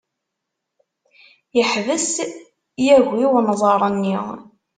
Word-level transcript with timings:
Yeḥbes 1.57 2.09
yagi 2.85 3.25
unẓar-nni. 3.37 4.17